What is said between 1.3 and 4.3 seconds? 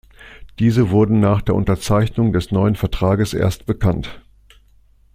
der Unterzeichnung des neuen Vertrages erst bekannt.